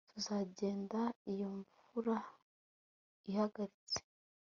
Tuzagenda 0.11 1.01
iyo 1.31 1.45
imvura 1.53 2.15
ihagaritse 3.29 3.97